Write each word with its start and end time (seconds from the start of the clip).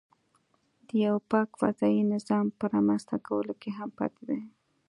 د 0.87 0.89
یوه 1.05 1.19
پاک 1.31 1.49
قضایي 1.61 2.03
نظام 2.13 2.45
په 2.59 2.65
رامنځته 2.73 3.15
کولو 3.27 3.53
کې 3.61 3.69
هم 3.77 3.89
پاتې 3.99 4.21
دی. 4.29 4.41